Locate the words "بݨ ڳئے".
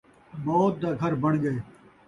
1.21-1.57